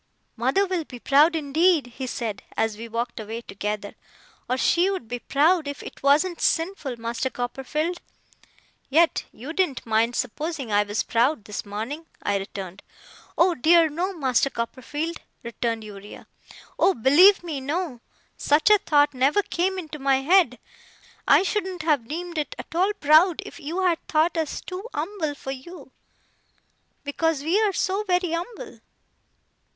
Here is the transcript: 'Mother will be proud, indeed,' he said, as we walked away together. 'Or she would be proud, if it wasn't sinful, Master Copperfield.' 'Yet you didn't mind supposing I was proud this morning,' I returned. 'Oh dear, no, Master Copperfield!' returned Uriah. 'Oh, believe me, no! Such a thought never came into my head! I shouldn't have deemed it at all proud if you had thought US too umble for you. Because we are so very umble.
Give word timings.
'Mother 0.35 0.65
will 0.65 0.83
be 0.83 0.97
proud, 0.99 1.35
indeed,' 1.35 1.85
he 1.85 2.07
said, 2.07 2.41
as 2.57 2.75
we 2.75 2.87
walked 2.87 3.19
away 3.19 3.41
together. 3.41 3.93
'Or 4.49 4.57
she 4.57 4.89
would 4.89 5.07
be 5.07 5.19
proud, 5.19 5.67
if 5.67 5.83
it 5.83 6.01
wasn't 6.01 6.41
sinful, 6.41 6.97
Master 6.97 7.29
Copperfield.' 7.29 8.01
'Yet 8.89 9.25
you 9.31 9.53
didn't 9.53 9.85
mind 9.85 10.15
supposing 10.15 10.71
I 10.71 10.81
was 10.81 11.03
proud 11.03 11.45
this 11.45 11.63
morning,' 11.67 12.07
I 12.23 12.37
returned. 12.37 12.81
'Oh 13.37 13.53
dear, 13.53 13.89
no, 13.89 14.11
Master 14.11 14.49
Copperfield!' 14.49 15.21
returned 15.43 15.83
Uriah. 15.83 16.25
'Oh, 16.79 16.95
believe 16.95 17.43
me, 17.43 17.61
no! 17.61 18.01
Such 18.35 18.71
a 18.71 18.79
thought 18.79 19.13
never 19.13 19.43
came 19.43 19.77
into 19.77 19.99
my 19.99 20.21
head! 20.21 20.57
I 21.27 21.43
shouldn't 21.43 21.83
have 21.83 22.07
deemed 22.07 22.39
it 22.39 22.55
at 22.57 22.73
all 22.73 22.91
proud 22.99 23.43
if 23.45 23.59
you 23.59 23.83
had 23.83 23.99
thought 24.07 24.35
US 24.35 24.61
too 24.61 24.83
umble 24.95 25.35
for 25.35 25.51
you. 25.51 25.91
Because 27.03 27.43
we 27.43 27.61
are 27.61 27.71
so 27.71 28.03
very 28.03 28.33
umble. 28.33 28.79